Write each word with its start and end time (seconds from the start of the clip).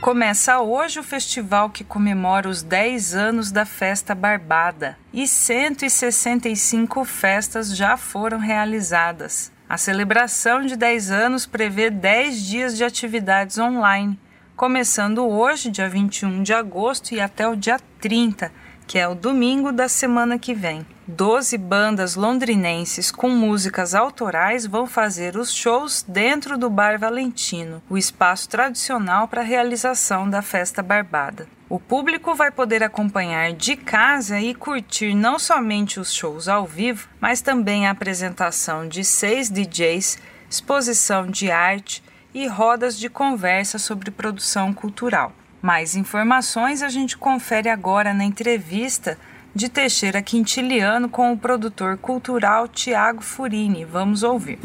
Começa 0.00 0.58
hoje 0.60 0.98
o 0.98 1.02
festival 1.02 1.68
que 1.68 1.84
comemora 1.84 2.48
os 2.48 2.62
10 2.62 3.14
anos 3.14 3.52
da 3.52 3.66
Festa 3.66 4.14
Barbada 4.14 4.96
e 5.12 5.28
165 5.28 7.04
festas 7.04 7.76
já 7.76 7.98
foram 7.98 8.38
realizadas. 8.38 9.52
A 9.68 9.76
celebração 9.76 10.64
de 10.64 10.74
10 10.74 11.10
anos 11.10 11.44
prevê 11.44 11.90
10 11.90 12.42
dias 12.42 12.76
de 12.78 12.82
atividades 12.82 13.58
online, 13.58 14.18
começando 14.56 15.28
hoje, 15.28 15.70
dia 15.70 15.86
21 15.86 16.42
de 16.42 16.54
agosto, 16.54 17.14
e 17.14 17.20
até 17.20 17.46
o 17.46 17.54
dia 17.54 17.78
30, 18.00 18.50
que 18.86 18.98
é 18.98 19.06
o 19.06 19.14
domingo 19.14 19.70
da 19.70 19.86
semana 19.86 20.38
que 20.38 20.54
vem. 20.54 20.86
Doze 21.16 21.58
bandas 21.58 22.14
londrinenses 22.14 23.10
com 23.10 23.28
músicas 23.28 23.96
autorais 23.96 24.64
vão 24.64 24.86
fazer 24.86 25.36
os 25.36 25.52
shows 25.52 26.04
dentro 26.06 26.56
do 26.56 26.70
Bar 26.70 27.00
Valentino, 27.00 27.82
o 27.90 27.98
espaço 27.98 28.48
tradicional 28.48 29.26
para 29.26 29.40
a 29.40 29.44
realização 29.44 30.30
da 30.30 30.40
festa 30.40 30.84
barbada. 30.84 31.48
O 31.68 31.80
público 31.80 32.32
vai 32.36 32.52
poder 32.52 32.84
acompanhar 32.84 33.52
de 33.52 33.74
casa 33.74 34.38
e 34.38 34.54
curtir 34.54 35.12
não 35.12 35.36
somente 35.36 35.98
os 35.98 36.14
shows 36.14 36.46
ao 36.46 36.64
vivo, 36.64 37.08
mas 37.20 37.40
também 37.40 37.88
a 37.88 37.90
apresentação 37.90 38.86
de 38.86 39.04
seis 39.04 39.50
DJs, 39.50 40.16
exposição 40.48 41.26
de 41.26 41.50
arte 41.50 42.04
e 42.32 42.46
rodas 42.46 42.96
de 42.96 43.10
conversa 43.10 43.78
sobre 43.78 44.12
produção 44.12 44.72
cultural. 44.72 45.32
Mais 45.60 45.96
informações 45.96 46.82
a 46.82 46.88
gente 46.88 47.18
confere 47.18 47.68
agora 47.68 48.14
na 48.14 48.24
entrevista 48.24 49.18
de 49.54 49.68
Teixeira 49.68 50.22
Quintiliano 50.22 51.08
com 51.08 51.32
o 51.32 51.38
produtor 51.38 51.98
cultural 51.98 52.68
Tiago 52.68 53.22
Furini. 53.22 53.84
Vamos 53.84 54.22
ouvir. 54.22 54.58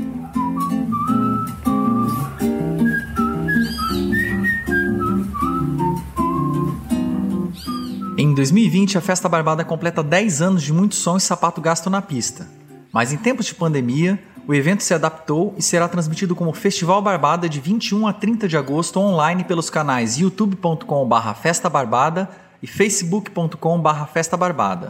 Em 8.17 8.33
2020, 8.33 8.97
a 8.97 9.01
Festa 9.01 9.27
Barbada 9.27 9.65
completa 9.65 10.01
10 10.01 10.41
anos 10.41 10.63
de 10.63 10.71
muito 10.71 10.95
som 10.95 11.17
e 11.17 11.21
sapato 11.21 11.59
gasto 11.59 11.89
na 11.89 12.01
pista. 12.01 12.47
Mas 12.93 13.11
em 13.11 13.17
tempos 13.17 13.45
de 13.45 13.55
pandemia, 13.55 14.17
o 14.47 14.53
evento 14.53 14.83
se 14.83 14.93
adaptou 14.93 15.53
e 15.57 15.61
será 15.61 15.87
transmitido 15.87 16.35
como 16.35 16.53
Festival 16.53 17.01
Barbada 17.01 17.49
de 17.49 17.59
21 17.59 18.07
a 18.07 18.13
30 18.13 18.47
de 18.47 18.55
agosto 18.55 18.99
online 18.99 19.43
pelos 19.43 19.69
canais 19.69 20.17
youtube.com.br 20.17 21.33
Festa 21.41 21.69
Barbada 21.69 22.29
e 22.65 22.67
facebook.com.br. 22.67 24.87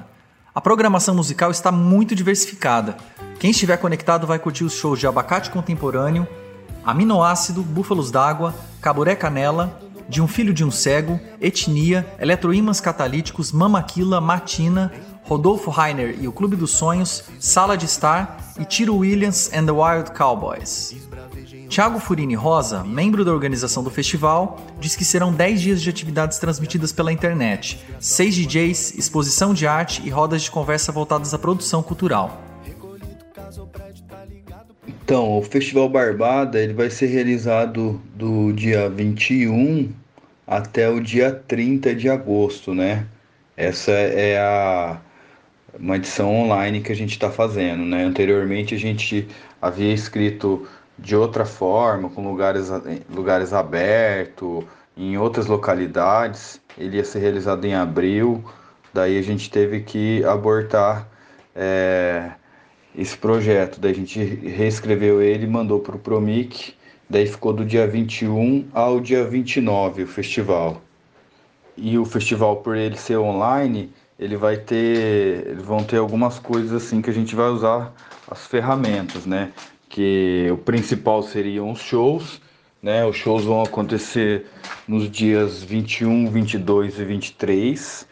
A 0.53 0.61
programação 0.61 1.13
musical 1.13 1.51
está 1.51 1.73
muito 1.73 2.15
diversificada. 2.15 2.95
Quem 3.37 3.51
estiver 3.51 3.75
conectado 3.75 4.25
vai 4.25 4.39
curtir 4.39 4.63
os 4.63 4.73
shows 4.73 4.97
de 4.97 5.05
Abacate 5.05 5.49
Contemporâneo, 5.49 6.25
Aminoácido, 6.85 7.61
Búfalos 7.61 8.09
d'Água, 8.09 8.55
Caburé 8.81 9.13
Canela, 9.13 9.77
De 10.07 10.21
um 10.21 10.27
Filho 10.27 10.53
de 10.53 10.63
um 10.63 10.71
Cego, 10.71 11.19
Etnia, 11.41 12.07
Eletroímãs 12.17 12.79
Catalíticos, 12.79 13.51
Mamaquila, 13.51 14.21
Matina, 14.21 14.93
Rodolfo 15.23 15.69
Rainer 15.69 16.15
e 16.17 16.29
o 16.29 16.31
Clube 16.31 16.55
dos 16.55 16.71
Sonhos, 16.71 17.25
Sala 17.41 17.75
de 17.75 17.85
Estar 17.85 18.37
e 18.57 18.63
Tiro 18.63 18.95
Williams 18.95 19.51
and 19.53 19.65
the 19.65 19.71
Wild 19.71 20.11
Cowboys. 20.11 20.95
Tiago 21.75 21.99
Furini 21.99 22.35
Rosa, 22.35 22.85
membro 22.85 23.25
da 23.25 23.33
organização 23.33 23.83
do 23.83 23.91
festival, 23.91 24.57
diz 24.79 24.95
que 24.95 25.03
serão 25.03 25.33
10 25.33 25.59
dias 25.59 25.81
de 25.81 25.89
atividades 25.89 26.37
transmitidas 26.37 26.93
pela 26.93 27.11
internet, 27.11 27.77
6 27.99 28.33
DJs, 28.33 28.97
exposição 28.97 29.53
de 29.53 29.67
arte 29.67 30.01
e 30.05 30.09
rodas 30.09 30.43
de 30.43 30.49
conversa 30.49 30.93
voltadas 30.93 31.33
à 31.33 31.37
produção 31.37 31.83
cultural. 31.83 32.41
Então, 34.87 35.37
o 35.37 35.41
Festival 35.41 35.89
Barbada 35.89 36.61
ele 36.61 36.71
vai 36.71 36.89
ser 36.89 37.07
realizado 37.07 38.01
do 38.15 38.53
dia 38.53 38.89
21 38.89 39.91
até 40.47 40.89
o 40.89 41.01
dia 41.01 41.29
30 41.29 41.93
de 41.93 42.07
agosto, 42.07 42.73
né? 42.73 43.05
Essa 43.57 43.91
é 43.91 44.39
a 44.39 45.01
uma 45.77 45.97
edição 45.97 46.33
online 46.33 46.79
que 46.79 46.94
a 46.94 46.95
gente 46.95 47.11
está 47.11 47.29
fazendo, 47.29 47.83
né? 47.83 48.05
Anteriormente 48.05 48.73
a 48.73 48.79
gente 48.79 49.27
havia 49.61 49.94
escrito 49.94 50.66
de 50.97 51.16
outra 51.16 51.45
forma, 51.45 52.09
com 52.09 52.28
lugares, 52.28 52.69
lugares 53.09 53.53
abertos, 53.53 54.63
em 54.95 55.17
outras 55.17 55.47
localidades. 55.47 56.61
Ele 56.78 56.97
ia 56.97 57.06
ser 57.06 57.19
realizado 57.19 57.66
em 57.66 57.75
abril, 57.75 58.44
daí 58.94 59.17
a 59.17 59.22
gente 59.22 59.50
teve 59.50 59.81
que 59.81 60.23
abortar 60.23 61.07
é, 61.56 62.31
esse 62.97 63.17
projeto. 63.17 63.79
Daí 63.79 63.91
a 63.91 63.95
gente 63.95 64.23
reescreveu 64.23 65.22
ele 65.22 65.47
mandou 65.47 65.79
para 65.79 65.95
o 65.95 66.00
Promic. 66.00 66.73
Daí 67.09 67.27
ficou 67.27 67.53
do 67.53 67.63
dia 67.63 67.88
21 67.88 68.67
ao 68.73 69.00
dia 69.00 69.23
29 69.23 70.03
o 70.03 70.07
festival. 70.07 70.81
E 71.77 71.97
o 71.97 72.06
festival, 72.06 72.57
por 72.57 72.75
ele 72.75 72.97
ser 72.97 73.17
online, 73.17 73.91
ele 74.17 74.38
vai 74.38 74.57
ter, 74.57 75.56
vão 75.57 75.83
ter 75.83 75.97
algumas 75.97 76.39
coisas 76.39 76.72
assim 76.72 77.01
que 77.01 77.09
a 77.09 77.13
gente 77.13 77.35
vai 77.35 77.50
usar 77.50 77.94
as 78.29 78.47
ferramentas, 78.47 79.25
né? 79.25 79.51
Que 79.90 80.50
o 80.51 80.57
principal 80.57 81.23
seriam 81.23 81.72
os 81.72 81.79
shows, 81.79 82.41
né? 82.81 83.06
Os 83.06 83.16
shows 83.16 83.46
vão 83.46 83.62
acontecer 83.63 84.46
nos 84.88 85.09
dias 85.09 85.63
21, 85.63 86.29
22 86.29 87.00
e 87.00 87.06
23, 87.06 88.07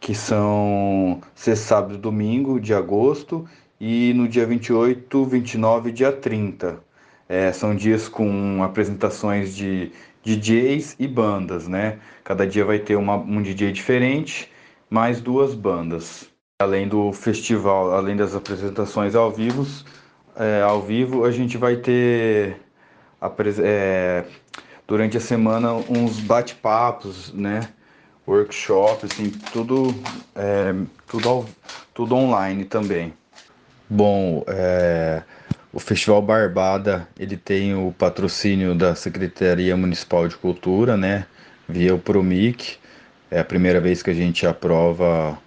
que 0.00 0.14
são 0.14 1.20
sexta, 1.34 1.66
sábado 1.66 1.94
e 1.94 1.98
domingo 1.98 2.60
de 2.60 2.72
agosto, 2.72 3.48
e 3.80 4.12
no 4.14 4.28
dia 4.28 4.46
28, 4.46 5.24
29 5.24 5.90
e 5.90 5.92
dia 5.92 6.12
30. 6.12 6.80
É, 7.28 7.52
são 7.52 7.74
dias 7.74 8.08
com 8.08 8.62
apresentações 8.62 9.54
de 9.54 9.92
DJs 10.24 10.96
e 10.98 11.06
bandas, 11.06 11.68
né? 11.68 11.98
Cada 12.24 12.46
dia 12.46 12.64
vai 12.64 12.78
ter 12.78 12.96
uma, 12.96 13.16
um 13.16 13.42
DJ 13.42 13.72
diferente 13.72 14.50
mais 14.90 15.20
duas 15.20 15.54
bandas. 15.54 16.28
Além 16.60 16.88
do 16.88 17.12
festival, 17.12 17.92
além 17.92 18.16
das 18.16 18.34
apresentações 18.34 19.14
ao 19.14 19.30
vivo, 19.30 19.66
é, 20.38 20.62
ao 20.62 20.80
vivo 20.80 21.24
a 21.24 21.30
gente 21.30 21.58
vai 21.58 21.76
ter 21.76 22.60
é, 23.62 24.24
durante 24.86 25.16
a 25.16 25.20
semana 25.20 25.74
uns 25.74 26.20
bate-papos, 26.20 27.32
né? 27.32 27.68
Workshops, 28.26 29.10
assim, 29.10 29.30
tudo, 29.52 29.94
é, 30.36 30.74
tudo, 31.08 31.46
tudo 31.94 32.14
online 32.14 32.64
também. 32.64 33.12
Bom, 33.88 34.44
é, 34.46 35.22
o 35.72 35.80
Festival 35.80 36.20
Barbada 36.20 37.08
ele 37.18 37.36
tem 37.36 37.74
o 37.74 37.92
patrocínio 37.96 38.74
da 38.74 38.94
Secretaria 38.94 39.76
Municipal 39.76 40.28
de 40.28 40.36
Cultura, 40.36 40.96
né? 40.96 41.26
Via 41.66 41.94
o 41.94 41.98
Promic. 41.98 42.76
É 43.30 43.40
a 43.40 43.44
primeira 43.44 43.80
vez 43.80 44.02
que 44.02 44.10
a 44.10 44.14
gente 44.14 44.46
aprova 44.46 45.38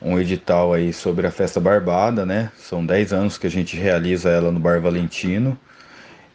um 0.00 0.18
edital 0.18 0.72
aí 0.72 0.92
sobre 0.92 1.26
a 1.26 1.30
festa 1.30 1.60
barbada, 1.60 2.24
né? 2.24 2.50
São 2.56 2.84
10 2.84 3.12
anos 3.12 3.38
que 3.38 3.46
a 3.46 3.50
gente 3.50 3.76
realiza 3.76 4.30
ela 4.30 4.50
no 4.50 4.58
Bar 4.58 4.80
Valentino 4.80 5.58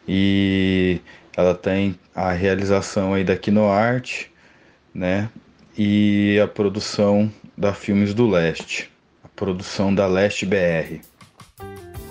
e 0.06 1.00
ela 1.36 1.54
tem 1.54 1.98
a 2.14 2.30
realização 2.32 3.14
aí 3.14 3.24
da 3.24 3.34
Arte, 3.70 4.30
né? 4.94 5.28
E 5.76 6.40
a 6.42 6.48
produção 6.48 7.30
da 7.56 7.72
Filmes 7.72 8.14
do 8.14 8.28
Leste, 8.28 8.90
a 9.24 9.28
produção 9.28 9.94
da 9.94 10.06
Leste 10.06 10.46
BR. 10.46 11.00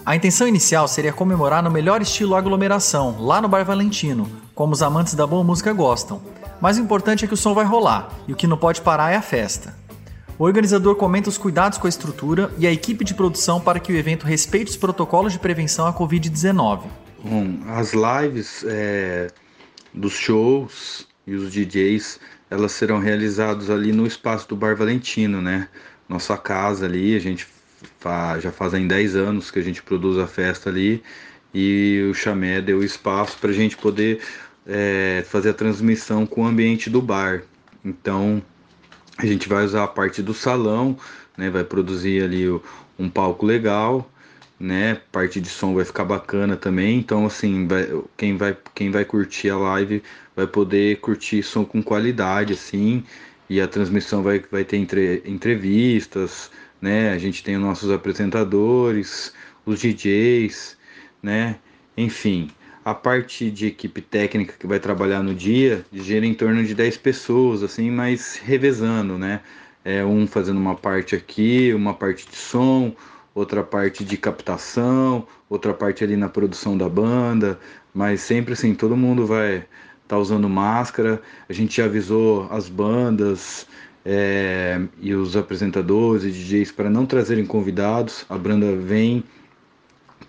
A 0.06 0.16
intenção 0.16 0.48
inicial 0.48 0.88
seria 0.88 1.12
comemorar 1.12 1.64
no 1.64 1.72
melhor 1.72 2.02
estilo 2.02 2.36
aglomeração, 2.36 3.16
lá 3.20 3.42
no 3.42 3.48
Bar 3.48 3.66
Valentino, 3.66 4.30
como 4.54 4.74
os 4.74 4.84
amantes 4.84 5.16
da 5.16 5.26
boa 5.26 5.44
música 5.44 5.74
gostam 5.74 6.22
mas 6.60 6.78
o 6.78 6.82
importante 6.82 7.26
é 7.26 7.28
que 7.28 7.34
o 7.34 7.38
som 7.38 7.54
vai 7.54 7.66
rolar 7.66 8.10
e 8.28 8.34
o 8.34 8.36
que 8.36 8.48
não 8.48 8.58
pode 8.58 8.82
parar 8.82 9.12
é 9.12 9.16
a 9.16 9.22
festa. 9.22 9.76
O 10.38 10.44
organizador 10.44 10.96
comenta 10.96 11.30
os 11.30 11.38
cuidados 11.38 11.78
com 11.78 11.88
a 11.88 11.90
estrutura 11.90 12.52
e 12.58 12.68
a 12.68 12.72
equipe 12.72 13.06
de 13.06 13.14
produção 13.14 13.62
para 13.62 13.80
que 13.80 13.94
o 13.94 13.96
evento 13.96 14.26
respeite 14.26 14.72
os 14.72 14.76
protocolos 14.76 15.32
de 15.32 15.40
prevenção 15.40 15.88
à 15.88 15.94
Covid-19. 15.94 16.84
Bom, 17.24 17.58
as 17.70 17.94
lives 17.94 18.66
é, 18.68 19.28
dos 19.94 20.12
shows 20.12 21.08
e 21.26 21.34
os 21.36 21.52
DJs 21.54 22.20
elas 22.50 22.74
serão 22.74 23.00
realizadas 23.00 23.70
ali 23.70 23.94
no 23.94 24.06
espaço 24.06 24.48
do 24.50 24.58
Bar 24.58 24.76
Valentino, 24.76 25.42
né? 25.42 25.70
Nossa 26.08 26.38
casa 26.38 26.86
ali, 26.86 27.16
a 27.16 27.20
gente 27.20 27.48
já 28.40 28.52
fazem 28.52 28.88
10 28.88 29.16
anos 29.16 29.50
que 29.50 29.60
a 29.60 29.64
gente 29.64 29.82
produz 29.82 30.18
a 30.20 30.28
festa 30.28 30.70
ali 30.70 31.02
e 31.54 32.08
o 32.12 32.14
Chamé 32.14 32.62
deu 32.62 32.84
espaço 32.84 33.38
para 33.40 33.52
a 33.52 33.54
gente 33.54 33.78
poder 33.78 34.20
é, 34.68 35.24
fazer 35.28 35.52
a 35.52 35.54
transmissão 35.54 36.26
com 36.26 36.44
o 36.44 36.46
ambiente 36.46 36.90
do 36.90 37.02
bar. 37.02 37.42
Então 37.84 38.44
a 39.18 39.26
gente 39.26 39.48
vai 39.48 39.66
usar 39.66 39.84
a 39.84 39.88
parte 39.88 40.22
do 40.22 40.34
salão, 40.34 40.98
né? 41.38 41.50
Vai 41.50 41.64
produzir 41.64 42.24
ali 42.24 42.48
um 43.00 43.10
palco 43.10 43.46
legal, 43.46 44.10
né? 44.60 45.02
Parte 45.12 45.40
de 45.40 45.50
som 45.50 45.74
vai 45.74 45.86
ficar 45.86 46.06
bacana 46.06 46.56
também. 46.56 46.98
Então 47.00 47.26
assim, 47.26 47.68
vai, 47.68 47.88
quem 48.18 48.38
vai 48.38 48.58
quem 48.74 48.92
vai 48.92 49.06
curtir 49.06 49.50
a 49.50 49.58
live 49.58 50.04
vai 50.36 50.46
poder 50.46 51.00
curtir 51.00 51.42
som 51.44 51.64
com 51.64 51.82
qualidade, 51.82 52.54
assim. 52.54 53.04
E 53.50 53.62
a 53.62 53.68
transmissão 53.68 54.24
vai, 54.24 54.44
vai 54.52 54.64
ter 54.64 54.78
entre, 54.78 55.22
entrevistas, 55.26 56.52
né? 56.82 57.12
A 57.12 57.18
gente 57.18 57.44
tem 57.44 57.56
os 57.56 57.62
nossos 57.62 57.92
apresentadores, 57.92 59.34
os 59.66 59.80
DJs, 59.80 60.78
né? 61.22 61.58
Enfim, 61.98 62.50
a 62.86 62.94
parte 62.94 63.50
de 63.50 63.66
equipe 63.66 64.00
técnica 64.00 64.54
que 64.60 64.68
vai 64.68 64.80
trabalhar 64.80 65.24
no 65.24 65.34
dia 65.34 65.84
gira 65.92 66.24
em 66.24 66.36
torno 66.36 66.64
de 66.64 66.76
10 66.76 66.98
pessoas, 66.98 67.64
assim, 67.64 67.90
mas 67.90 68.38
revezando, 68.38 69.18
né? 69.18 69.42
É, 69.84 70.06
um 70.06 70.28
fazendo 70.28 70.60
uma 70.60 70.76
parte 70.76 71.16
aqui, 71.16 71.74
uma 71.74 71.96
parte 71.96 72.30
de 72.30 72.36
som, 72.36 72.96
outra 73.34 73.64
parte 73.64 74.06
de 74.06 74.16
captação, 74.18 75.28
outra 75.50 75.74
parte 75.74 76.04
ali 76.04 76.16
na 76.16 76.30
produção 76.30 76.78
da 76.78 76.88
banda, 76.88 77.60
mas 77.92 78.22
sempre 78.22 78.54
assim, 78.54 78.76
todo 78.76 78.96
mundo 78.96 79.26
vai 79.26 79.56
estar 79.56 79.68
tá 80.08 80.18
usando 80.20 80.48
máscara. 80.48 81.20
A 81.50 81.54
gente 81.54 81.78
já 81.78 81.86
avisou 81.86 82.48
as 82.52 82.70
bandas 82.70 83.66
é, 84.06 84.80
e 85.02 85.16
os 85.16 85.36
apresentadores 85.36 86.24
e 86.24 86.32
DJs 86.32 86.72
para 86.72 86.90
não 86.90 87.08
trazerem 87.08 87.48
convidados. 87.48 88.26
A 88.30 88.38
banda 88.38 88.76
vem, 88.76 89.24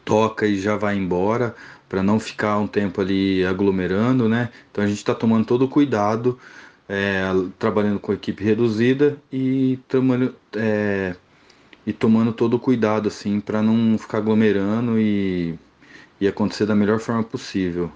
toca 0.06 0.46
e 0.46 0.58
já 0.58 0.76
vai 0.76 0.96
embora 0.96 1.54
para 1.96 2.02
não 2.02 2.20
ficar 2.20 2.58
um 2.58 2.66
tempo 2.66 3.00
ali 3.00 3.42
aglomerando, 3.46 4.28
né? 4.28 4.50
Então 4.70 4.84
a 4.84 4.86
gente 4.86 4.98
está 4.98 5.14
tomando 5.14 5.46
todo 5.46 5.64
o 5.64 5.68
cuidado, 5.68 6.38
é, 6.86 7.22
trabalhando 7.58 7.98
com 7.98 8.12
equipe 8.12 8.44
reduzida 8.44 9.16
e 9.32 9.78
tomando, 9.88 10.34
é, 10.54 11.16
e 11.86 11.94
tomando 11.94 12.34
todo 12.34 12.52
o 12.52 12.60
cuidado 12.60 13.08
assim 13.08 13.40
para 13.40 13.62
não 13.62 13.96
ficar 13.96 14.18
aglomerando 14.18 15.00
e, 15.00 15.58
e 16.20 16.28
acontecer 16.28 16.66
da 16.66 16.74
melhor 16.74 17.00
forma 17.00 17.22
possível. 17.22 17.90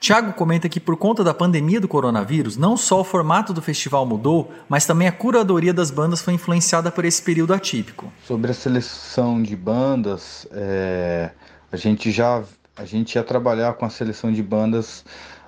Tiago 0.00 0.32
comenta 0.32 0.66
que 0.66 0.80
por 0.80 0.96
conta 0.96 1.22
da 1.22 1.34
pandemia 1.34 1.82
do 1.82 1.88
coronavírus, 1.88 2.56
não 2.56 2.74
só 2.74 3.02
o 3.02 3.04
formato 3.04 3.52
do 3.52 3.60
festival 3.60 4.06
mudou, 4.06 4.50
mas 4.66 4.86
também 4.86 5.08
a 5.08 5.12
curadoria 5.12 5.74
das 5.74 5.90
bandas 5.90 6.22
foi 6.22 6.32
influenciada 6.32 6.90
por 6.90 7.04
esse 7.04 7.20
período 7.20 7.52
atípico. 7.52 8.10
Sobre 8.26 8.50
a 8.50 8.54
seleção 8.54 9.42
de 9.42 9.54
bandas, 9.54 10.48
é, 10.52 11.32
a 11.70 11.76
gente 11.76 12.10
já 12.10 12.42
a 12.76 12.84
gente 12.84 13.14
ia 13.14 13.22
trabalhar 13.22 13.74
com 13.74 13.84
a 13.84 13.90
seleção 13.90 14.32
de 14.32 14.42
bandas 14.42 15.04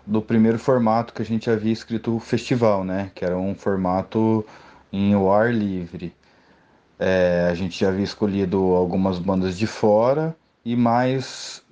do 0.06 0.22
primeiro 0.22 0.58
formato 0.58 1.12
que 1.12 1.22
a 1.22 1.24
gente 1.24 1.50
havia 1.50 1.72
escrito 1.72 2.14
o 2.16 2.20
festival, 2.20 2.84
né? 2.84 3.10
Que 3.14 3.24
era 3.24 3.36
um 3.36 3.54
formato 3.54 4.46
em 4.92 5.14
o 5.16 5.30
ar 5.30 5.52
livre. 5.52 6.14
É, 6.98 7.48
a 7.50 7.54
gente 7.54 7.80
já 7.80 7.88
havia 7.88 8.04
escolhido 8.04 8.58
algumas 8.74 9.18
bandas 9.18 9.58
de 9.58 9.66
fora 9.66 10.34
e 10.64 10.74
mais 10.74 11.62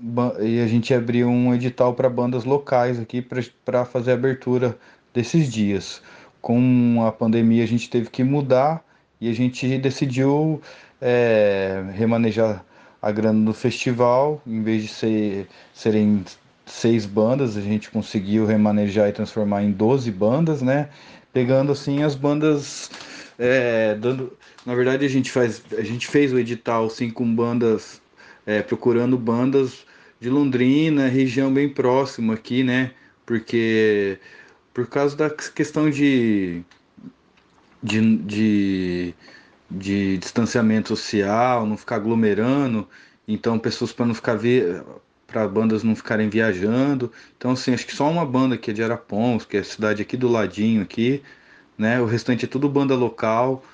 e 0.41 0.61
a 0.61 0.67
gente 0.67 0.93
abriu 0.93 1.29
um 1.29 1.55
edital 1.55 1.95
para 1.95 2.11
bandas 2.11 2.45
locais 2.45 3.01
aqui 3.01 3.23
para 3.65 3.85
fazer 3.85 4.11
a 4.11 4.15
abertura 4.15 4.77
desses 5.15 5.51
dias. 5.51 6.03
Com 6.43 7.05
a 7.07 7.13
pandemia 7.13 7.65
a 7.65 7.67
gente 7.67 7.89
teve 7.89 8.11
que 8.11 8.23
mudar 8.23 8.85
e 9.21 9.31
a 9.31 9.33
gente 9.33 9.79
decidiu 9.79 10.61
é, 11.01 11.85
remanejar 11.95 12.65
a 13.05 13.13
grana 13.13 13.45
do 13.45 13.53
festival, 13.53 14.41
em 14.47 14.63
vez 14.63 14.85
de 14.85 14.89
ser, 14.89 15.47
serem 15.75 16.25
seis 16.65 17.05
bandas, 17.05 17.55
a 17.55 17.61
gente 17.61 17.91
conseguiu 17.91 18.47
remanejar 18.47 19.11
e 19.11 19.13
transformar 19.13 19.63
em 19.63 19.71
12 19.71 20.11
bandas, 20.11 20.63
né? 20.63 20.89
Pegando 21.31 21.71
assim 21.71 22.03
as 22.03 22.15
bandas, 22.15 22.91
é, 23.39 23.95
dando, 23.97 24.33
na 24.65 24.75
verdade 24.75 25.05
a 25.05 25.09
gente 25.09 25.31
faz, 25.31 25.63
a 25.77 25.83
gente 25.83 26.07
fez 26.07 26.33
o 26.33 26.39
edital 26.39 26.87
assim 26.87 27.11
com 27.11 27.31
bandas, 27.35 28.01
é, 28.47 28.63
procurando 28.63 29.19
bandas 29.19 29.85
de 30.19 30.31
Londrina, 30.31 31.07
região 31.07 31.53
bem 31.53 31.69
próxima 31.69 32.33
aqui, 32.33 32.65
né? 32.65 32.93
Porque 33.27 34.19
por 34.73 34.87
causa 34.87 35.15
da 35.15 35.29
questão 35.29 35.91
de, 35.91 36.63
de, 37.83 38.17
de 38.17 39.15
de 39.75 40.19
distanciamento 40.19 40.89
social, 40.89 41.67
não 41.67 41.77
ficar 41.77 41.97
aglomerando, 41.97 42.89
então 43.27 43.59
pessoas 43.59 43.93
para 43.93 44.07
não 44.07 44.15
ficar 44.15 44.39
para 45.27 45.49
bandas 45.49 45.83
não 45.83 45.97
ficarem 45.97 46.29
viajando. 46.29 47.11
Então 47.37 47.53
assim, 47.53 47.75
acho 47.75 47.87
que 47.87 47.95
só 47.95 48.09
uma 48.11 48.25
banda 48.25 48.57
que 48.57 48.71
é 48.71 48.75
de 48.75 48.83
Arapons, 48.83 49.45
que 49.45 49.57
é 49.57 49.61
a 49.61 49.65
cidade 49.65 50.03
aqui 50.03 50.17
do 50.17 50.29
ladinho 50.29 50.83
aqui, 50.83 51.23
né? 51.79 52.01
O 52.01 52.07
restante 52.07 52.45
é 52.45 52.49
tudo 52.49 52.69
banda 52.69 52.95
local. 52.95 53.65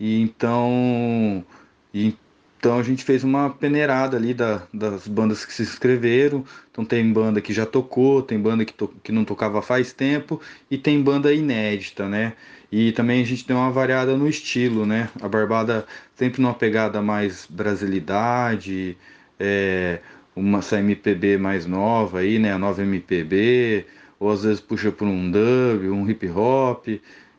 E 0.00 0.20
então 0.22 1.44
e, 1.92 2.16
então 2.58 2.76
a 2.76 2.82
gente 2.82 3.04
fez 3.04 3.22
uma 3.22 3.50
peneirada 3.50 4.16
ali 4.16 4.34
da, 4.34 4.62
das 4.74 5.06
bandas 5.06 5.44
que 5.44 5.52
se 5.52 5.62
inscreveram. 5.62 6.44
Então 6.72 6.84
tem 6.84 7.12
banda 7.12 7.40
que 7.40 7.52
já 7.52 7.64
tocou, 7.64 8.20
tem 8.20 8.38
banda 8.38 8.64
que, 8.64 8.72
to, 8.74 8.92
que 9.02 9.12
não 9.12 9.24
tocava 9.24 9.62
faz 9.62 9.92
tempo 9.92 10.40
e 10.68 10.76
tem 10.76 11.00
banda 11.00 11.32
inédita, 11.32 12.08
né? 12.08 12.32
E 12.70 12.92
também 12.92 13.22
a 13.22 13.24
gente 13.24 13.46
deu 13.46 13.56
uma 13.56 13.70
variada 13.70 14.16
no 14.16 14.28
estilo, 14.28 14.84
né? 14.84 15.08
A 15.22 15.28
Barbada 15.28 15.86
sempre 16.16 16.42
numa 16.42 16.52
pegada 16.52 17.00
mais 17.00 17.46
brasilidade, 17.48 18.98
é, 19.38 20.00
uma 20.34 20.58
essa 20.58 20.78
MPB 20.80 21.38
mais 21.38 21.64
nova 21.64 22.18
aí, 22.20 22.38
né? 22.40 22.52
A 22.52 22.58
nova 22.58 22.82
MPB, 22.82 23.86
ou 24.18 24.30
às 24.32 24.42
vezes 24.42 24.60
puxa 24.60 24.90
por 24.90 25.06
um 25.06 25.30
dub, 25.30 25.88
um 25.90 26.10
hip 26.10 26.28
hop. 26.28 26.88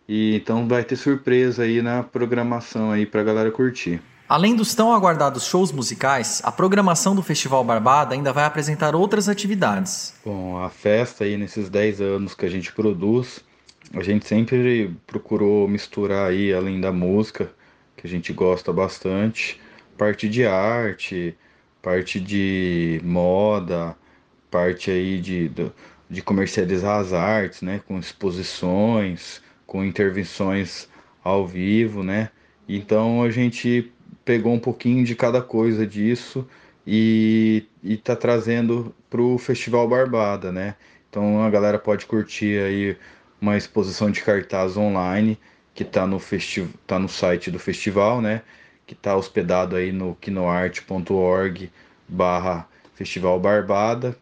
E 0.08 0.36
então 0.36 0.68
vai 0.68 0.84
ter 0.84 0.96
surpresa 0.96 1.64
aí 1.64 1.82
na 1.82 2.04
programação 2.04 2.92
aí 2.92 3.06
pra 3.06 3.24
galera 3.24 3.52
curtir. 3.52 4.02
Além 4.30 4.56
dos 4.56 4.76
tão 4.76 4.94
aguardados 4.94 5.46
shows 5.46 5.72
musicais, 5.72 6.40
a 6.46 6.52
programação 6.52 7.16
do 7.16 7.24
Festival 7.24 7.64
Barbada 7.64 8.14
ainda 8.14 8.32
vai 8.32 8.44
apresentar 8.44 8.96
outras 8.96 9.28
atividades. 9.28 10.14
Bom, 10.24 10.64
a 10.64 10.70
festa 10.70 11.24
aí 11.24 11.36
nesses 11.36 11.68
10 11.68 12.00
anos 12.00 12.36
que 12.36 12.46
a 12.46 12.50
gente 12.50 12.72
produz, 12.72 13.44
a 13.92 14.04
gente 14.04 14.28
sempre 14.28 14.96
procurou 15.08 15.68
misturar 15.68 16.30
aí, 16.30 16.54
além 16.54 16.80
da 16.80 16.92
música, 16.92 17.52
que 17.98 18.06
a 18.06 18.10
gente 18.10 18.32
gosta 18.32 18.72
bastante, 18.72 19.60
parte 19.98 20.30
de 20.30 20.46
arte, 20.46 21.36
parte 21.82 22.20
de 22.20 23.02
moda, 23.04 23.98
parte 24.52 24.92
aí 24.92 25.20
de, 25.20 25.52
de 26.08 26.22
comercializar 26.22 27.00
as 27.00 27.14
artes, 27.14 27.64
né, 27.64 27.82
com 27.88 27.98
exposições, 27.98 29.42
com 29.66 29.84
intervenções 29.84 30.88
ao 31.24 31.48
vivo, 31.48 32.04
né? 32.04 32.30
Então 32.68 33.24
a 33.24 33.32
gente 33.32 33.92
pegou 34.30 34.54
um 34.54 34.60
pouquinho 34.60 35.04
de 35.04 35.16
cada 35.16 35.42
coisa 35.42 35.88
disso 35.88 36.48
e 36.86 37.66
está 37.84 38.16
trazendo 38.16 38.94
para 39.10 39.20
o 39.20 39.40
Festival 39.40 39.88
Barbada, 39.88 40.52
né? 40.52 40.76
Então 41.10 41.42
a 41.42 41.50
galera 41.50 41.80
pode 41.80 42.06
curtir 42.06 42.60
aí 42.64 42.96
uma 43.42 43.58
exposição 43.58 44.12
de 44.12 44.22
cartaz 44.22 44.78
online 44.78 45.36
que 45.74 45.82
está 45.82 46.06
no, 46.06 46.22
tá 46.86 47.00
no 47.00 47.10
site 47.10 47.50
do 47.50 47.58
festival, 47.58 48.22
né? 48.22 48.44
Que 48.86 48.94
está 48.94 49.16
hospedado 49.16 49.76
aí 49.76 49.92
no 49.92 50.16
quinoarte.org 50.22 51.72
barra 52.08 52.68
Festival 52.94 53.40
Barbada. 53.40 54.16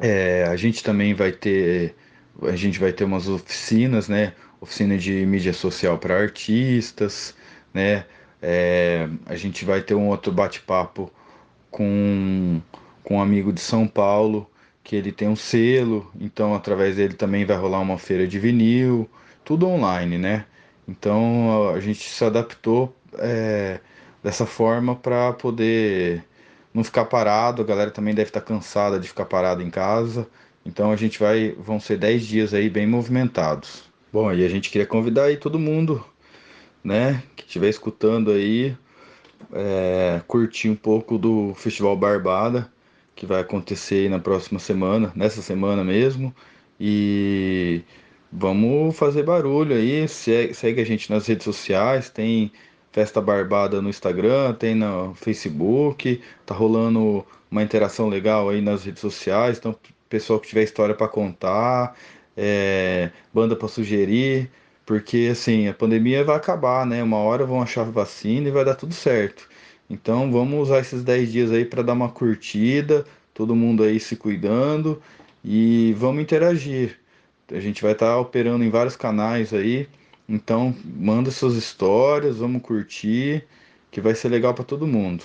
É, 0.00 0.44
a 0.44 0.54
gente 0.54 0.84
também 0.84 1.12
vai 1.12 1.32
ter 1.32 1.96
a 2.40 2.54
gente 2.54 2.78
vai 2.78 2.92
ter 2.92 3.02
umas 3.02 3.26
oficinas, 3.26 4.08
né? 4.08 4.32
Oficina 4.60 4.96
de 4.96 5.26
mídia 5.26 5.52
social 5.52 5.98
para 5.98 6.16
artistas, 6.16 7.34
né? 7.74 8.04
É, 8.42 9.08
a 9.26 9.36
gente 9.36 9.64
vai 9.64 9.80
ter 9.80 9.94
um 9.94 10.08
outro 10.08 10.32
bate-papo 10.32 11.10
com, 11.70 12.60
com 13.04 13.16
um 13.16 13.22
amigo 13.22 13.52
de 13.52 13.60
São 13.60 13.86
Paulo, 13.86 14.50
que 14.82 14.96
ele 14.96 15.12
tem 15.12 15.28
um 15.28 15.36
selo, 15.36 16.10
então 16.20 16.54
através 16.54 16.96
dele 16.96 17.14
também 17.14 17.44
vai 17.44 17.56
rolar 17.56 17.80
uma 17.80 17.98
feira 17.98 18.26
de 18.26 18.38
vinil, 18.38 19.08
tudo 19.44 19.68
online, 19.68 20.18
né? 20.18 20.44
Então 20.88 21.70
a 21.70 21.80
gente 21.80 22.10
se 22.10 22.24
adaptou 22.24 22.94
é, 23.18 23.80
dessa 24.22 24.44
forma 24.44 24.96
para 24.96 25.32
poder 25.32 26.24
não 26.74 26.82
ficar 26.82 27.04
parado, 27.04 27.62
a 27.62 27.64
galera 27.64 27.90
também 27.90 28.14
deve 28.14 28.30
estar 28.30 28.40
cansada 28.40 28.98
de 28.98 29.08
ficar 29.08 29.26
parada 29.26 29.62
em 29.62 29.70
casa, 29.70 30.28
então 30.66 30.90
a 30.90 30.96
gente 30.96 31.18
vai, 31.18 31.52
vão 31.58 31.78
ser 31.78 31.98
10 31.98 32.26
dias 32.26 32.54
aí 32.54 32.68
bem 32.68 32.86
movimentados. 32.86 33.84
Bom, 34.12 34.32
e 34.32 34.44
a 34.44 34.48
gente 34.48 34.70
queria 34.70 34.86
convidar 34.86 35.24
aí 35.24 35.36
todo 35.36 35.58
mundo 35.58 36.04
né, 36.84 37.22
que 37.36 37.44
estiver 37.44 37.68
escutando 37.68 38.30
aí, 38.30 38.76
é, 39.52 40.20
curtir 40.26 40.70
um 40.70 40.76
pouco 40.76 41.18
do 41.18 41.54
Festival 41.54 41.96
Barbada, 41.96 42.70
que 43.14 43.26
vai 43.26 43.40
acontecer 43.40 44.08
na 44.10 44.18
próxima 44.18 44.58
semana, 44.58 45.12
nessa 45.14 45.42
semana 45.42 45.84
mesmo. 45.84 46.34
E 46.80 47.82
vamos 48.32 48.96
fazer 48.96 49.22
barulho 49.22 49.76
aí, 49.76 50.08
segue 50.08 50.80
a 50.80 50.84
gente 50.84 51.10
nas 51.10 51.26
redes 51.26 51.44
sociais, 51.44 52.10
tem 52.10 52.50
Festa 52.90 53.20
Barbada 53.20 53.80
no 53.80 53.88
Instagram, 53.88 54.54
tem 54.54 54.74
no 54.74 55.14
Facebook, 55.14 56.20
tá 56.44 56.54
rolando 56.54 57.24
uma 57.50 57.62
interação 57.62 58.08
legal 58.08 58.48
aí 58.48 58.60
nas 58.60 58.84
redes 58.84 59.00
sociais, 59.00 59.58
então 59.58 59.76
pessoal 60.08 60.40
que 60.40 60.48
tiver 60.48 60.62
história 60.62 60.94
para 60.94 61.08
contar, 61.08 61.96
é, 62.36 63.10
banda 63.32 63.56
para 63.56 63.68
sugerir, 63.68 64.50
porque 64.84 65.28
assim, 65.30 65.68
a 65.68 65.74
pandemia 65.74 66.24
vai 66.24 66.36
acabar, 66.36 66.86
né? 66.86 67.02
Uma 67.02 67.18
hora 67.18 67.46
vão 67.46 67.62
achar 67.62 67.84
vacina 67.84 68.48
e 68.48 68.52
vai 68.52 68.64
dar 68.64 68.74
tudo 68.74 68.94
certo. 68.94 69.48
Então 69.88 70.30
vamos 70.32 70.68
usar 70.68 70.80
esses 70.80 71.02
10 71.02 71.32
dias 71.32 71.52
aí 71.52 71.64
para 71.64 71.82
dar 71.82 71.92
uma 71.92 72.08
curtida, 72.08 73.04
todo 73.34 73.54
mundo 73.54 73.82
aí 73.82 74.00
se 74.00 74.16
cuidando 74.16 75.00
e 75.44 75.94
vamos 75.98 76.22
interagir. 76.22 76.98
A 77.52 77.60
gente 77.60 77.82
vai 77.82 77.92
estar 77.92 78.06
tá 78.06 78.18
operando 78.18 78.64
em 78.64 78.70
vários 78.70 78.96
canais 78.96 79.52
aí. 79.52 79.88
Então 80.28 80.74
manda 80.84 81.30
suas 81.30 81.54
histórias, 81.54 82.38
vamos 82.38 82.62
curtir, 82.62 83.44
que 83.90 84.00
vai 84.00 84.14
ser 84.14 84.28
legal 84.28 84.54
para 84.54 84.64
todo 84.64 84.86
mundo. 84.86 85.24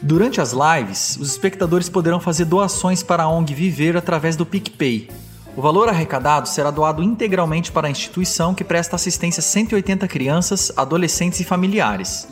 Durante 0.00 0.40
as 0.40 0.52
lives, 0.52 1.16
os 1.16 1.30
espectadores 1.30 1.88
poderão 1.88 2.20
fazer 2.20 2.44
doações 2.44 3.02
para 3.02 3.24
a 3.24 3.28
ONG 3.28 3.54
Viver 3.54 3.96
através 3.96 4.36
do 4.36 4.46
PicPay. 4.46 5.08
O 5.56 5.60
valor 5.60 5.88
arrecadado 5.88 6.48
será 6.48 6.70
doado 6.70 7.02
integralmente 7.02 7.70
para 7.70 7.86
a 7.86 7.90
instituição 7.90 8.54
que 8.54 8.64
presta 8.64 8.96
assistência 8.96 9.40
a 9.40 9.44
180 9.44 10.08
crianças, 10.08 10.72
adolescentes 10.76 11.40
e 11.40 11.44
familiares. 11.44 12.26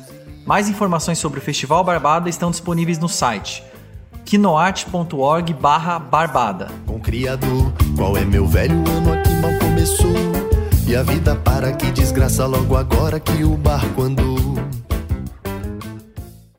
Mais 0.47 0.69
informações 0.69 1.19
sobre 1.19 1.39
o 1.39 1.43
Festival 1.43 1.85
Barbada 1.85 2.31
estão 2.31 2.51
disponíveis 2.51 2.99
no 2.99 3.09
site 3.09 3.63
quinoarte.org 4.31 5.53
barbada. 5.55 6.69
Com 6.87 7.01
criador, 7.01 7.73
qual 7.97 8.17
é 8.17 8.25
meu 8.25 8.47
velho 8.47 8.77
ano 8.89 9.13
aqui 9.13 9.33
mal 9.35 9.51
começou? 9.59 10.15
E 10.87 10.95
a 10.95 11.03
vida 11.03 11.35
para 11.35 11.73
que 11.73 11.91
desgraça 11.91 12.47
logo 12.47 12.77
agora 12.77 13.19
que 13.19 13.43
o 13.43 13.57
barco 13.57 14.03
andou. 14.03 14.50